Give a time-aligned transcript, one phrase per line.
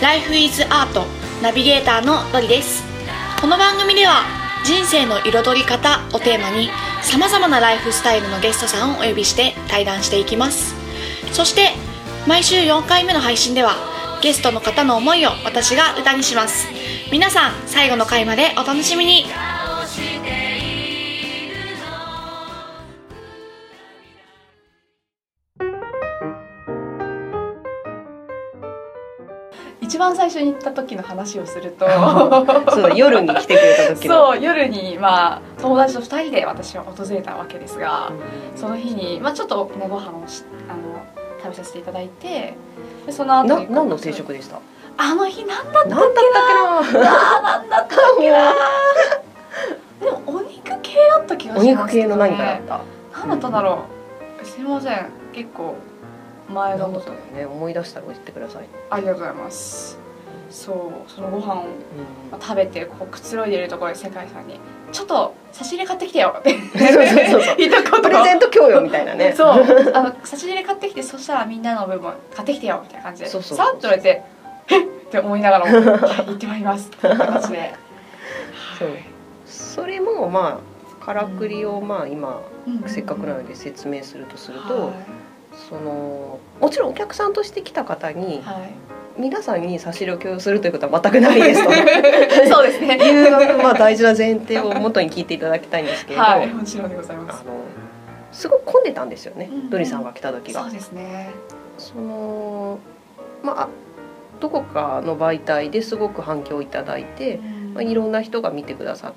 [0.00, 0.94] Life is Art
[1.42, 2.84] ナビゲーターのロリです。
[3.40, 4.22] この番組では
[4.64, 6.70] 人生の彩り方をテーマに
[7.02, 10.76] さまざまなライフスタイルのゲストさんをお呼びして対談していきます。
[11.32, 11.72] そして
[12.28, 13.74] 毎週4回目の配信では
[14.22, 16.68] ゲストの方の思いを私が歌にします。
[17.10, 19.24] 皆さん最後の回までお楽しみに。
[29.98, 31.84] 一番最初に行った時の話をすると。
[32.70, 34.14] そうだ夜に来てくれた時の。
[34.32, 38.12] そう夜にまあ友達と2人で私は訪れたわけですが、
[38.54, 40.78] その日に、まあ、ちょっとねご飯をしあの
[41.42, 42.54] 食べさせていただいて
[43.06, 44.60] でその後何の定食でした？
[44.98, 48.38] あの日何だったっけ何だったっけなな何だったっけな？
[50.00, 52.80] でもお肉系だった気がおしますけど、肉系のね、何かだった？
[53.18, 53.80] 何だったんだろ
[54.40, 54.46] う？
[54.46, 55.06] すいません。
[55.32, 55.74] 結構
[56.48, 57.46] 前のことね。
[57.46, 59.98] 思い出したら教えてください、ありがとうございます。
[60.50, 60.72] そ
[61.06, 62.40] うそのご飯をうん。
[62.40, 64.58] 食べてこうくつろいでいるところで世界さんに
[64.92, 66.54] 「ちょっと差し入れ買ってきてよ」って
[67.58, 69.32] 言ったことプレゼント供与みたいなね。
[69.36, 69.92] そう。
[69.94, 74.22] あの差し入れ買ってきてそしたらみんなの分も買ってきてよみたいな感じでさっと言われて
[74.70, 77.74] 「えっ!」って思いながらも「はい行ってまいります」っていう形で
[78.78, 78.88] そう。
[79.46, 80.60] それもま
[81.02, 84.90] あからくりをまあ今うんせっかくなので説明するとすると、は
[85.68, 88.42] そのもちろんお客さんとして来た方に
[89.18, 91.70] 皆さんに差し入れを共有するということは全くないですと。
[92.52, 92.96] そうですね。
[93.02, 97.42] いうまあ大事な前提を元に聞いていただきたいんですけれど、はいもちろんでございます。
[97.46, 97.58] あの
[98.32, 99.56] すごく混んでたんですよね、うん。
[99.56, 100.62] うんドリさんが来た時が。
[100.62, 100.70] そう。
[100.70, 101.30] ですね。
[101.78, 102.78] その
[103.42, 103.68] まあ
[104.40, 107.40] どこかの媒体ですごく反響をいただいて、
[107.74, 109.12] まあ、いろんな人が見てくださっ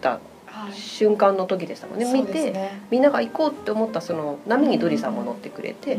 [0.00, 0.33] たはい
[0.72, 5.98] 瞬間の時でしたもんね、そう見てねみんなが行こうって思ったその波にドリさんも乗ってくれて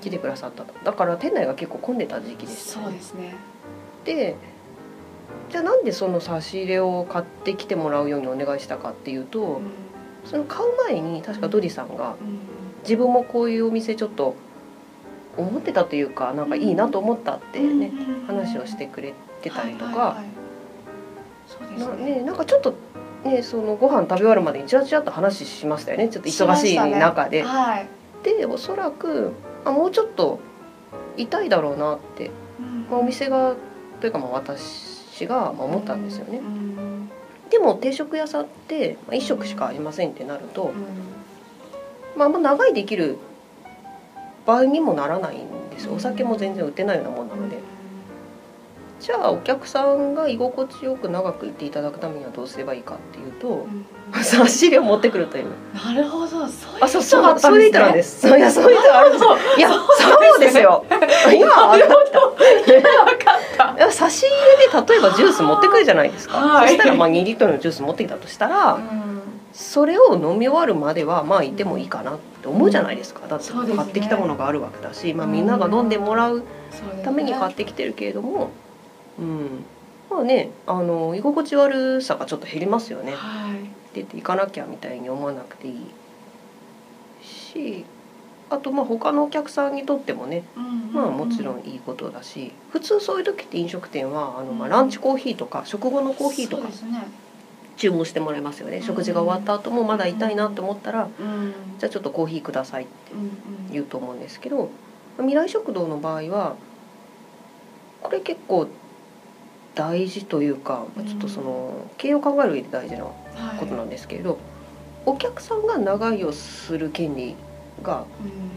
[0.00, 0.74] 来てくださったと。
[0.84, 3.34] だから店内が結構混んでた時期でしたそうですね。
[4.04, 4.36] で
[5.50, 9.70] じゃあなんでその差し入れを買ってきてもらうようにお願いしたかっていうと、うん。
[10.24, 12.38] その買う前に確かドリさんがうん
[12.82, 14.34] 自分もこういうお店ちょっと
[15.36, 17.92] 思ってたというかなんかいいなと思ったってね、
[18.26, 20.26] 話をしてくれてたりとか、はいはいはい。
[21.46, 22.74] そうですなねねなんかちょっと
[23.24, 26.08] ねそのご飯食べ終わるまでにちらちらっと話しましたよね。
[26.08, 27.42] ちょっと忙しい中で。
[27.42, 27.88] はい。
[28.22, 29.32] でおそらく
[29.64, 30.40] あもうちょっと
[31.16, 32.30] 痛いだろうなって、
[32.90, 33.54] まあ、お店が
[34.00, 36.38] というかまあ私がまあ思ったんですよね。
[36.38, 37.10] うん。
[37.50, 40.72] でも定食屋さんって、まあ、1食しかありませんってなると、うん。
[42.16, 43.18] まあ、あんま長いできる
[44.46, 45.94] 場合にもならないんですよ。
[45.94, 47.58] お酒も全然売ってないようなもんなので。
[49.02, 53.84] じゃあお客さんが居心地よく長くいていただくためにはどうすればいいかっていうとうん。
[54.22, 55.46] 差し入れを持ってくるという。
[55.74, 56.28] なるほど。
[56.28, 56.48] そういう
[56.82, 58.20] あそう人だそうそういう人なんです。
[58.20, 59.24] すそういやそういう人があるんです。
[59.26, 60.84] よいやそうですよ。
[60.88, 61.86] 今分か
[63.74, 63.74] った。
[63.76, 66.68] いや差し入れで例えばジュース持ってくるじゃないですか、はい。
[66.68, 68.78] そしたらまあ2リットルのジュース持ってきたとしたら、
[69.52, 73.22] それを飲み終わるまではまあいてもいいかなって思うじゃないですか。
[73.28, 76.44] だって買ってきたものがあるわけだし、まあ、みんなが飲んでもらう
[77.02, 78.50] ために買ってきてるけれども、
[79.18, 79.64] うん。
[80.10, 83.12] まあねあの居心地悪さがちょっと減りますよね。
[83.12, 83.70] はい。
[83.94, 85.76] 出ていかなきゃみたいに思わなくていい
[87.22, 87.84] し
[88.50, 90.44] あとまあ他のお客さんにとってもね
[90.92, 96.68] まあもちろんいいことだし普通そういう時って飲食店はあのまあランチコーヒーとか食後のコーヒーとか
[97.76, 98.82] 注文してもらいますよね。
[98.82, 101.54] 食事が終わった後もまだ痛いなって思ったらうん。
[101.78, 104.70] じゃあちょっとコーヒーくださいってうん言うと思うんですけど
[105.18, 106.56] 未来食堂の場合は
[108.02, 108.68] これ結構
[109.74, 113.10] 大事というかまあちょっとその経営を考える上で大事なは
[113.56, 113.58] い。
[113.58, 114.38] ことなんですけれど
[115.06, 117.34] お客さんが長居をする権利
[117.82, 118.04] が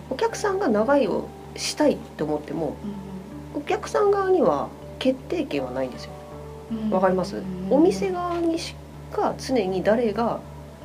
[0.09, 0.13] うん。
[0.13, 2.75] お客さんが長居をしたいって思っても
[3.55, 3.61] うん。
[3.61, 6.11] お客さん側には決定権はないんですよ。
[6.71, 6.89] うん。
[6.89, 7.37] わかります？
[7.37, 7.67] うん。
[7.71, 8.75] お店側にし
[9.13, 10.39] か常に誰が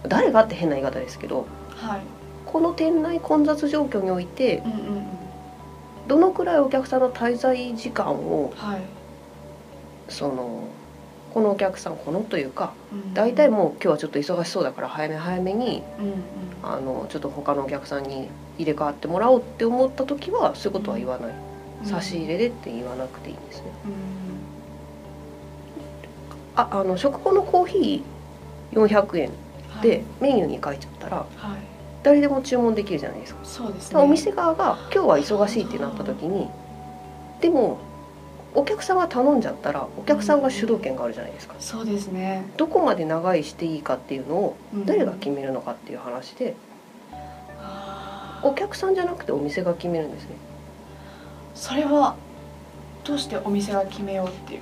[0.07, 2.01] 誰がって変な言い方ですけどはい。
[2.47, 5.07] この店内混雑状況においてうんうんうん。
[6.09, 8.81] どのくらいお客さんの滞在時間をはい
[10.11, 10.65] その
[11.33, 13.15] このお客さんこのというかうん。
[13.15, 15.83] 大体もう今日はちょっと忙しそうだから早め早めに
[16.63, 18.29] あのちょっと他のお客さんに
[18.59, 21.35] 入れ替わってもらおうって思った時はそういうことは言わない。
[21.85, 23.67] 差し入れでって言わなくていいんですね。
[26.57, 31.61] ああの食後のコーヒー400円うんでメニューに書いちゃったらはい。
[32.03, 33.41] 誰でも注文できるじゃないですか。
[33.45, 34.01] そうですね。
[34.01, 36.49] お店側が今日は忙しいってなった時に
[37.41, 37.79] でも
[38.55, 41.55] お客さんが頼んじゃったらお客さんが主導権があるじゃないですか。
[41.61, 42.45] そうですね。
[42.57, 44.87] どこまで長居していいかっていうのをうん。
[44.87, 46.55] 誰が決めるのかっていう話で
[48.43, 50.31] お客さんじゃなくてお店が決めるんですね。
[51.55, 52.17] それは
[53.05, 54.61] どうしてお店が決めようっていう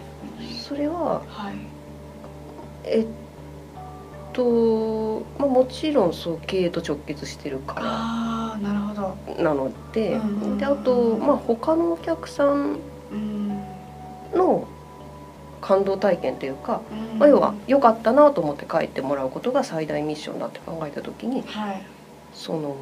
[0.54, 1.54] それは、はい、
[2.84, 3.06] えっ
[4.32, 9.42] と、まあ、もちろんそう経営と直結してるからあなるほど。
[9.42, 10.18] なので,、
[10.58, 12.78] であと、まあ、他のお客さん
[14.34, 14.66] の
[15.60, 16.80] 感動体験というか、
[17.18, 21.82] まあ、要は良かったなと思って帰ってもらうことが最大ミッションだって考えた時に、はい、
[22.32, 22.76] その、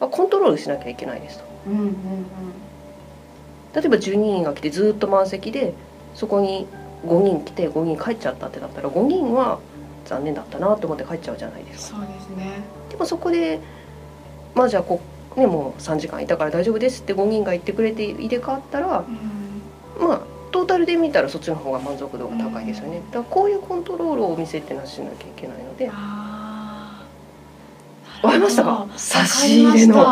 [0.00, 1.44] まあ、コントロールしなきゃいけないですと。
[1.66, 1.92] うんうんうん、
[3.74, 5.74] 例えば12人が来てずっと満席で
[6.14, 6.66] そこに
[7.06, 9.60] 5人来て5人帰っちゃったってなったら5人は
[10.06, 11.98] 残念だったなと思って帰っちゃうじゃないですか。
[11.98, 12.62] そうですね。
[12.88, 13.60] でもそこで
[14.54, 15.00] まあじゃあこ
[15.36, 19.04] ねもう3時間いたから大丈夫ですって5人が言ってくれて入れ替わったら、
[20.00, 25.90] うん、まあトータルで見たらそっちの方が満足度が高いですよね、うん、だからこういうコントロールをお店ってなしなきゃいけないので。
[28.22, 28.86] わかりましたか？
[28.96, 30.04] 差し入れの。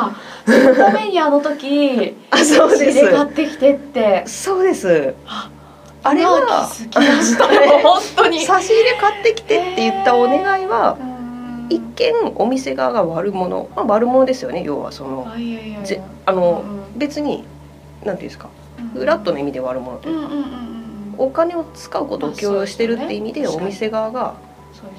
[0.47, 3.11] そメにあの時 あそうです。
[3.11, 4.23] 買ってきてって。
[4.27, 5.15] そうです。
[6.03, 6.67] あれは
[7.83, 8.41] 本当に。
[8.41, 10.97] 差し入れ買ってきてって言ったお願いは
[11.69, 14.63] 一見お店側が悪者、まあ、悪者ですよね。
[14.65, 15.27] 要はその
[15.85, 16.63] ぜあの、
[16.97, 17.45] 別に
[18.05, 18.49] なんていうんですか？
[18.93, 20.29] フラットの意味で悪者というか、
[21.19, 24.35] お金を使うことを強要してるって意味でお店側が、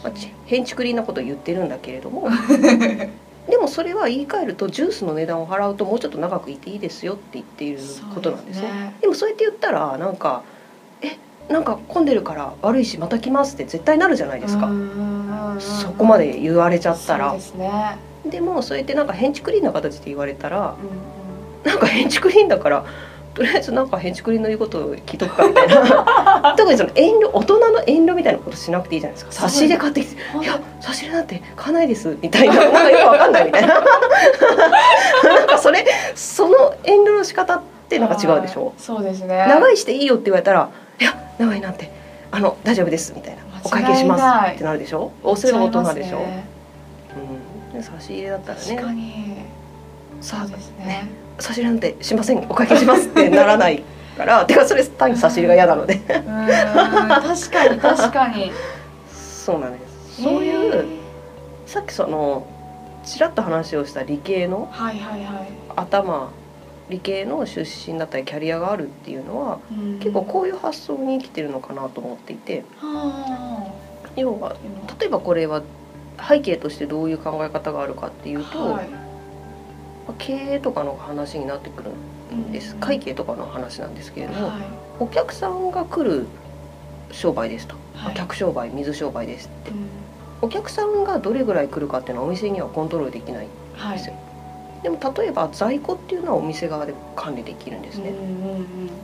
[0.04, 0.14] まあ、
[0.46, 2.28] 変築林なことを言ってるんだけれども
[3.50, 7.80] でもそれは言い換えるとジュースの値段を払うともうちょっと長くいていいですよって言っている
[8.14, 8.94] ことなんですね。
[9.02, 10.44] でもそうやって言ったらなんか
[11.02, 11.18] え
[11.52, 14.70] なんか混んでるから悪いしまた来ますって絶対なるじゃないですか。
[15.60, 17.36] そこまで言われちゃったら。
[18.26, 20.76] で,、もそうやってなんか変築林な形で言われたら、
[21.64, 22.86] うん、なんか変築林だから
[23.40, 26.54] とりあえずなんか変築林の言うことを聞いとくかみたいな。
[26.58, 29.32] 特にその遠慮大人の遠慮みたいなことしなくていいじゃないですか。
[29.32, 30.46] 差し入れ買ってきて「い。
[30.46, 32.56] や差し入れなんて買わないです」みたいな。
[32.56, 33.76] なんかよくわかんないみたいな。
[33.76, 38.74] なんかそれその遠慮の仕方ってなんか違うでしょ？
[38.78, 39.46] そうですね。
[39.48, 40.68] 長いしていいよって言われたら
[41.00, 41.90] 「いや長いなんて
[42.32, 45.14] あの大丈夫です」みたいな「お会計します」ってなるでしょ？
[45.24, 46.44] おそれは大人でしょ、ね、
[47.74, 48.66] うん、差し入れだったらね。
[48.76, 49.36] 確かに。
[50.20, 50.86] さあですね。
[50.86, 52.40] ね差し入れなんてしません。
[52.50, 53.84] お会計しますってならない
[54.18, 54.46] から。
[54.48, 55.96] てかそれ単に差し入れが嫌なので。
[55.96, 58.52] 確かに確かに。
[59.12, 60.22] そうなんです。
[60.24, 60.86] そういう
[61.66, 62.46] さっきその
[63.06, 64.72] ちらっと話をした理系の
[65.76, 66.32] 頭
[66.90, 72.66] 理系の出身だったりキャリアがあるっていうのは、うん、結構こういう発想に生きてるのかなと思っていて、
[74.16, 74.56] 要は
[75.00, 75.62] 例えばこれは
[76.28, 78.90] 背景としてどういう考え方があるかっていうと、はい、
[80.18, 81.92] 経営とかの話になってくる
[82.36, 84.62] んです、うん、会計とかの話なんですけれども、はい、
[85.00, 86.28] お客さんが来る
[87.12, 89.88] 商売ですと、はい、客商売水商売ですって、うん、
[90.42, 93.50] お客さんがどれぐらい来るかっていうのはお店にはコントロールできないん
[93.94, 94.16] ですよ。
[94.84, 98.14] でも例えば在庫っていうのはお店側で管理できるんですね、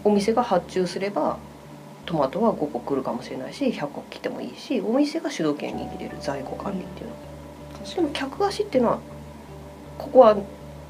[0.05, 1.37] お店が発注すれば
[2.05, 7.15] トマトは5個来るかもしれないし100個来てもいいしお店が主導権握れる在庫管理っていうの、
[7.89, 8.99] うん、でも客足っていうのは
[9.97, 10.37] ここは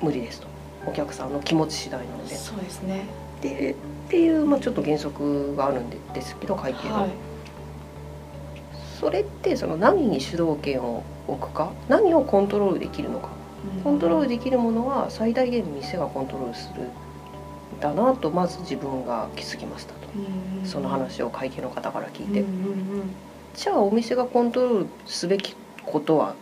[0.05, 0.47] 無理ですと。
[0.87, 2.35] お客さんの気持ち次第なので。
[2.35, 3.05] そうですね。
[3.41, 3.75] でっ
[4.09, 7.09] ていう、まあ、ちょっと原則があるんですけど会計の、はい、
[8.99, 13.29] それってその何に主導権を置くか何をコントロールできるのか。
[13.83, 16.83] コントロールできるものは最大限店がコントロールする
[17.81, 19.99] だなとまず自分が気づきましたと、
[20.63, 22.45] その話を会計の方から聞いて、
[23.55, 26.35] じゃあお店がコントロールすべきことは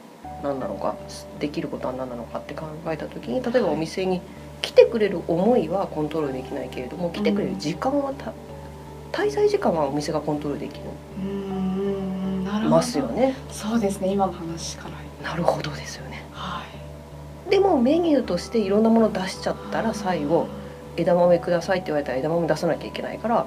[0.43, 0.95] 何なのか
[1.39, 4.21] できることは何なのかって考えた時に例えばお店に
[4.61, 8.13] 来てくれる思いはコントロールできないけれども来てくれる時間は
[9.11, 10.85] 滞在時間はお店がコントロールできる。
[12.69, 13.35] ますよね。
[13.51, 16.25] そうですね今の話からなるほどですよね。
[16.31, 16.63] は
[17.47, 17.49] い。
[17.49, 20.47] でもメニューとしていろんなもの出しちゃったら最後
[20.97, 23.45] 枝豆くださいって言われたら枝豆出さなきゃいけないから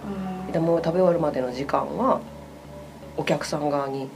[0.48, 2.20] 枝豆食べ終わるまでの時間は
[3.16, 4.08] お客さん側に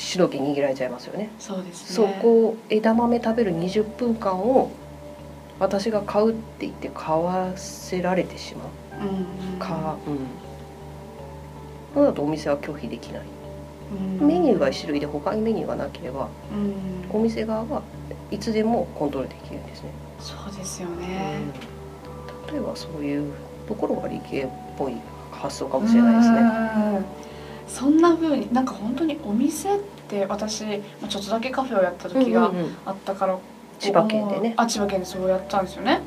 [0.00, 1.30] 主導権握られちゃいますよね。
[1.38, 4.70] そうです、ね、そこ枝豆食べる20分間を
[5.58, 8.68] 私が買うって言って買わせられてしまう。
[9.52, 10.18] うん、か、うん。
[11.94, 13.22] そうだとお店は拒否できない。
[14.20, 16.28] メニューが1種類で他にメニューがなければ、
[17.12, 17.82] お店側は
[18.30, 19.90] いつでもコントロールできるんですね。
[20.20, 21.32] そうですよね、
[22.52, 23.32] 例えばそういう
[23.66, 24.94] ところが理系っぽい
[25.32, 26.40] 発想かもしれないですね。
[27.72, 32.50] そんな風になんか本当にお店って私ちょっとだけカフェをやった時が
[32.84, 33.38] あったから、うん。
[33.38, 34.54] うんうん、千葉県でね。
[34.56, 36.00] あ千葉県でそうやったんですよね。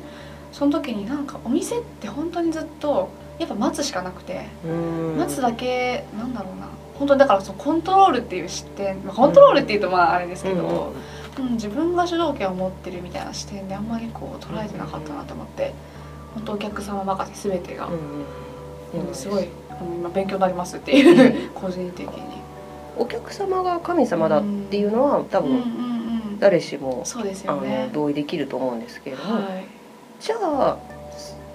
[0.52, 4.46] その時になんかお店って本当にずっとやっぱ待つしかなくて
[5.18, 6.68] 待つだけなんだろうな。
[6.98, 15.74] 本当にだからそのコントロールっていう視点、まあ、コントロールっていうとまああれですけど、うんうんうん、自分が主導権を持ってるみたいな視点であんまりこう捉えてなかったなと思って、
[16.34, 17.90] 本当お客様任せ全てが、う
[18.98, 19.48] んうん、すごい
[19.80, 22.44] 今勉強になりますっていう個人的に。
[22.96, 29.64] お客様が神様だっていうのは多分誰しも、そうですよね、同意できると思うんですけれども、はい、
[30.20, 30.78] じゃあ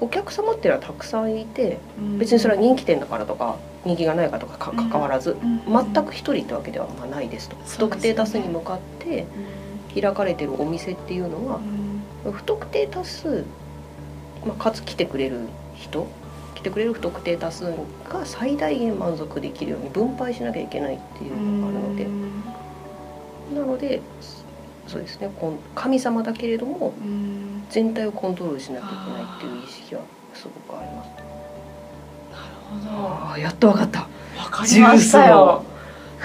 [0.02, 1.78] お客様っていうのはたくさんいて、
[2.18, 7.56] 別にそれは人気店だからとか人気がないかとかか関わらず、全く一人ってわけではまあないですと。
[7.66, 9.26] 不特定多数に向かって
[9.94, 11.60] 開かれてるお店っていうのは、
[12.32, 13.46] 不特定多数、
[14.46, 15.40] まあ、かつ来てくれる
[15.76, 16.08] 人
[16.60, 17.74] 来てくれる不特定多数
[18.10, 22.08] が最大限満足できるように分配しなきゃいけないっていうのがあるので
[23.56, 24.02] なので
[24.86, 25.32] そうですね
[25.74, 26.94] 神様だけれども
[27.70, 30.02] 全体をコントロールしなきゃいけないっていう意識は
[30.34, 31.08] すごくあります。
[31.08, 33.00] なるほ
[33.30, 33.34] ど。
[33.34, 34.08] あやっと分かった。
[34.36, 35.64] 分かりましたよ。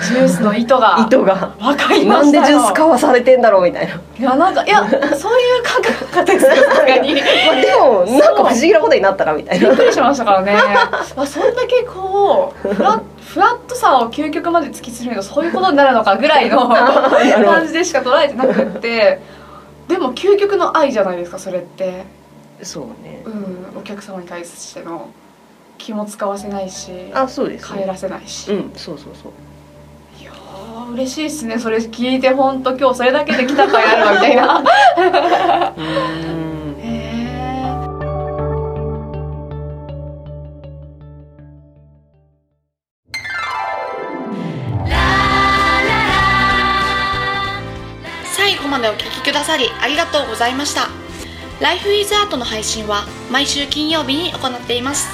[0.03, 1.55] ジュースの糸が糸が。
[1.61, 3.95] わかりまなんでジュース買わされてんだろうみたいな。
[3.95, 7.15] いやなんかいやそういう感覚かったですよ確かに。
[7.47, 9.69] まあでもなんか不思議なことになったなみたいな。
[9.69, 10.57] びっくりしましたからね。
[11.17, 19.21] まあそんだけこうフラフラットさを究極まで突き詰めるとそういうことになるのかぐらいの 感じでしか捉えてなくって。
[19.89, 22.05] でも究極の愛じゃないですかそれって。
[22.63, 23.23] そうね。
[23.25, 23.79] うん。
[23.79, 25.09] お客様に対しての
[25.79, 28.51] 気も使わせないしあそうです、ね、帰らせないし。
[28.53, 29.33] うんそうそうそう
[30.95, 31.59] 嬉しいですね。
[31.59, 34.65] それ聞いて本当今日それだけで来たかいあるわみたいな。
[35.77, 36.45] うん。
[48.75, 50.89] までお聴きくださりありがとうございました。
[51.61, 55.09] Life is Art の配信は毎週金曜日に行っています。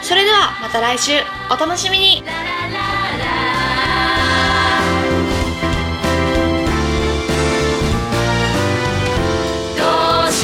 [0.00, 1.12] それではまた来週。
[1.50, 2.22] お楽しみに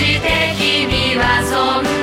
[0.03, 2.02] して君はそんな